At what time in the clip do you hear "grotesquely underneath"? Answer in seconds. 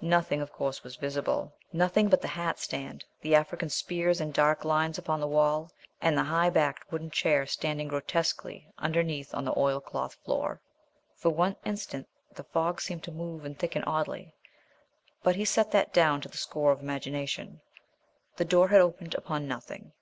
7.86-9.34